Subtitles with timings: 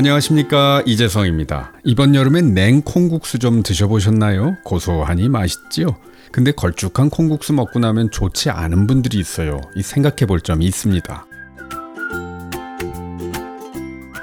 [0.00, 1.74] 안녕하십니까 이재성입니다.
[1.84, 4.56] 이번 여름엔 냉콩국수 좀 드셔보셨나요?
[4.64, 5.94] 고소하니 맛있지요?
[6.32, 9.60] 근데 걸쭉한 콩국수 먹고 나면 좋지 않은 분들이 있어요.
[9.76, 11.26] 이 생각해 볼 점이 있습니다.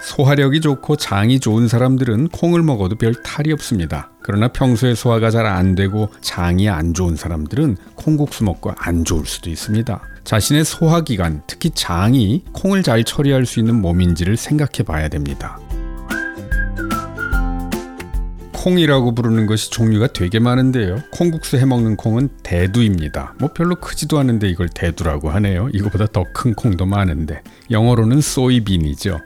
[0.00, 4.12] 소화력이 좋고 장이 좋은 사람들은 콩을 먹어도 별 탈이 없습니다.
[4.22, 9.50] 그러나 평소에 소화가 잘 안 되고 장이 안 좋은 사람들은 콩국수 먹고 안 좋을 수도
[9.50, 10.00] 있습니다.
[10.22, 15.58] 자신의 소화기관, 특히 장이 콩을 잘 처리할 수 있는 몸인지를 생각해 봐야 됩니다.
[18.64, 21.02] 콩이라고 부르는 것이 종류가 되게 많은데요.
[21.10, 23.34] 콩국수 해 먹는 콩은 대두입니다.
[23.38, 25.68] 뭐 별로 크지도 않은데 이걸 대두라고 하네요.
[25.74, 29.20] 이거보다 더 큰 콩도 많은데 영어로는 소이빈이죠.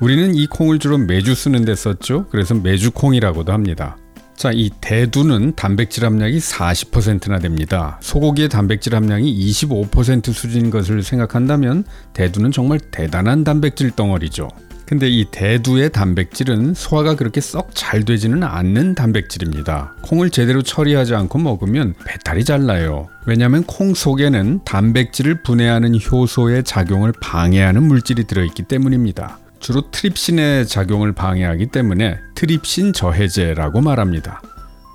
[0.00, 2.28] 우리는 이 콩을 주로 매주 쓰는 데 썼죠.
[2.30, 3.96] 그래서 매주콩이라고도 합니다.
[4.36, 7.98] 자, 이 대두는 단백질 함량이 40%나 됩니다.
[8.02, 14.48] 소고기의 단백질 함량이 25% 수준인 것을 생각한다면 대두는 정말 대단한 단백질 덩어리죠.
[14.86, 19.94] 근데 이 대두의 단백질은 소화가 그렇게 썩 잘 되지는 않는 단백질입니다.
[20.02, 23.08] 콩을 제대로 처리하지 않고 먹으면 배탈이 잘 나요.
[23.26, 29.38] 왜냐하면 콩 속에는 단백질을 분해하는 효소의 작용을 방해하는 물질이 들어있기 때문입니다.
[29.58, 34.40] 주로 트립신의 작용을 방해하기 때문에 트립신 저해제라고 말합니다.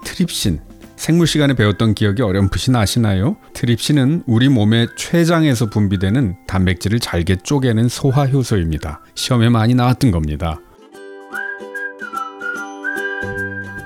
[0.05, 0.59] 트립신
[1.01, 3.35] 생물 시간에 배웠던 기억이 어렴풋이 나시나요?
[3.53, 9.01] 트립신은 우리 몸의 췌장에서 분비되는 단백질을 잘게 쪼개는 소화 효소입니다.
[9.15, 10.59] 시험에 많이 나왔던 겁니다.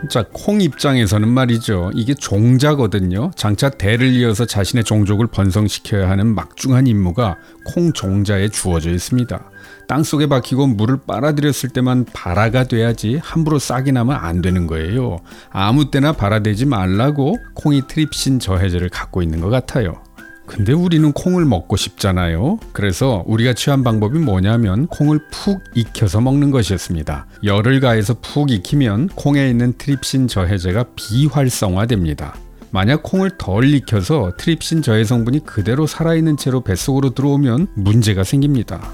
[0.10, 1.92] 자, 콩 입장에서는 말이죠.
[1.96, 3.32] 이게 종자거든요.
[3.36, 9.52] 장차 대를 이어서 자신의 종족을 번성시켜야 하는 막중한 임무가 콩 종자에 주어져 있습니다.
[9.88, 15.20] 땅 속에 박히고 물을 빨아들였을 때만 발화가 돼야지 함부로 싹이 나면 안 되는 거예요.
[15.50, 20.05] 아무 때나 발화되지 말라고 콩이 트립신 저해제를 갖고 있는 것 같아요.
[20.46, 22.60] 근데 우리는 콩을 먹고 싶잖아요.
[22.72, 27.26] 그래서 우리가 취한 방법이 뭐냐면 콩을 푹 익혀서 먹는 것이었습니다.
[27.44, 32.36] 열을 가해서 푹 익히면 콩에 있는 트립신 저해제가 비활성화됩니다.
[32.72, 38.92] 만약 콩을 덜 익혀서 트립신 저해 성분이 그대로 살아있는 채로 뱃속으로 들어오면 문제가 생깁니다.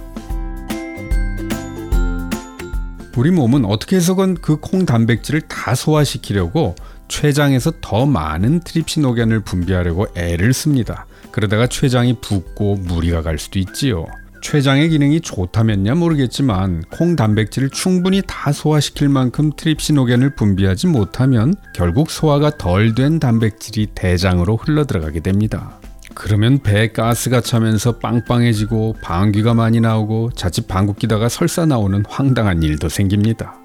[3.17, 6.75] 우리 몸은 어떻게 해서건 그 콩 단백질을 다 소화시키려고
[7.11, 11.05] 췌장에서 더 많은 트립시노겐을 분비하려고 애를 씁니다.
[11.31, 14.07] 그러다가 췌장이 붓고 무리가 갈 수도 있지요.
[14.41, 22.57] 췌장의 기능이 좋다면야 모르겠지만 콩 단백질을 충분히 다 소화시킬 만큼 트립시노겐을 분비하지 못하면 결국 소화가
[22.57, 25.79] 덜 된 단백질이 대장으로 흘러 들어가게 됩니다.
[26.15, 32.89] 그러면 배에 가스가 차면서 빵빵해지고 방귀가 많이 나오고 자칫 방귀 끼다가 설사 나오는 황당한 일도
[32.89, 33.60] 생깁니다.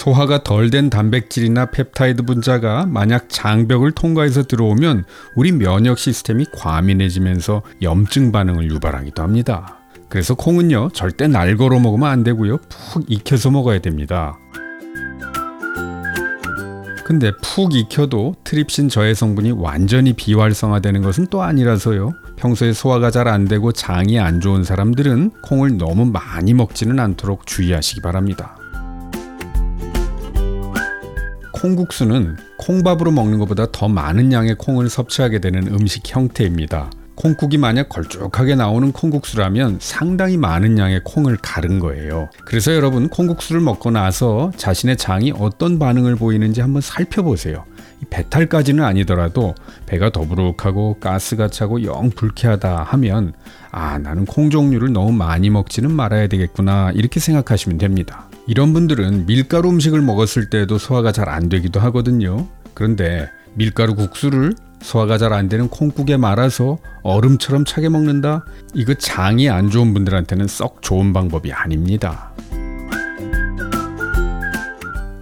[0.00, 5.04] 소화가 덜 된 단백질이나 펩타이드 분자가 만약 장벽을 통과해서 들어오면
[5.36, 9.76] 우리 면역 시스템이 과민해지면서 염증 반응을 유발하기도 합니다.
[10.08, 14.38] 그래서 콩은요, 절대 날거로 먹으면 안 되고요, 푹 익혀서 먹어야 됩니다.
[17.04, 22.12] 근데 푹 익혀도 트립신 저해 성분이 완전히 비활성화되는 것은 또 아니라서요.
[22.36, 28.00] 평소에 소화가 잘 안 되고 장이 안 좋은 사람들은 콩을 너무 많이 먹지는 않도록 주의하시기
[28.00, 28.59] 바랍니다.
[31.60, 36.90] 콩국수는 콩밥으로 먹는 것보다 더 많은 양의 콩을 섭취하게 되는 음식 형태입니다.
[37.16, 42.30] 콩국이 만약 걸쭉하게 나오는 콩국수라면 상당히 많은 양의 콩을 가른 거예요.
[42.46, 47.64] 그래서 여러분 콩국수를 먹고 나서 자신의 장이 어떤 반응을 보이는지 한번 살펴보세요.
[48.08, 49.54] 배탈까지는 아니더라도
[49.84, 53.34] 배가 더부룩하고 가스가 차고 영 불쾌하다 하면
[53.70, 58.29] 아 나는 콩 종류를 너무 많이 먹지는 말아야 되겠구나 이렇게 생각하시면 됩니다.
[58.46, 62.48] 이런 분들은 밀가루 음식을 먹었을 때도 소화가 잘 안 되기도 하거든요.
[62.74, 68.44] 그런데 밀가루 국수를 소화가 잘 안 되는 콩국에 말아서 얼음처럼 차게 먹는다?
[68.74, 72.32] 이거 장이 안 좋은 분들한테는 썩 좋은 방법이 아닙니다.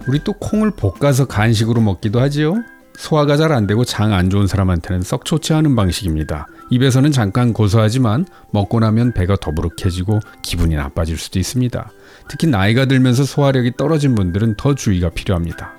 [0.07, 2.55] 우리 또 콩을 볶아서 간식으로 먹기도 하지요?
[2.99, 6.47] 소화가 잘 안 되고 장 안 좋은 사람한테는 썩 좋지 않은 방식입니다.
[6.69, 11.91] 입에서는 잠깐 고소하지만 먹고 나면 배가 더부룩해지고 기분이 나빠질 수도 있습니다.
[12.27, 15.71] 특히 나이가 들면서 소화력이 떨어진 분들은 더 주의가 필요합니다.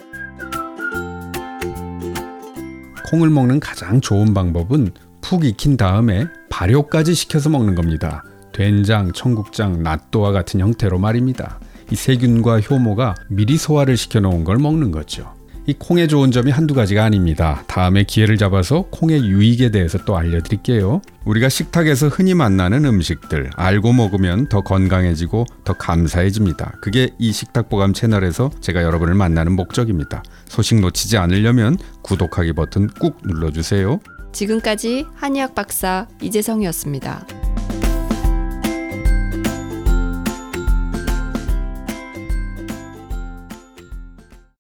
[3.11, 8.25] 콩을 먹는 가장 좋은 방법은 푹 익힌 다음에 발효까지 시켜서 먹는 겁니다.
[8.53, 11.61] 된장, 청국장, 낫또와 같은 형태로 말입니다.
[11.91, 15.40] 이 세균과 효모가 미리 소화를 시켜 놓은 걸 먹는 거죠.
[15.67, 17.63] 이 콩의 좋은 점이 한두 가지가 아닙니다.
[17.67, 21.03] 다음에 기회를 잡아서 콩의 유익에 대해서 또 알려드릴게요.
[21.25, 26.75] 우리가 식탁에서 흔히 만나는 음식들 알고 먹으면 더 건강해지고 더 감사해집니다.
[26.81, 30.23] 그게 이 식탁보감 채널에서 제가 여러분을 만나는 목적입니다.
[30.47, 34.01] 소식 놓치지 않으려면 구독하기 버튼 꾹 눌러주세요.
[34.33, 37.40] 지금까지 한의학 박사 이재성이었습니다.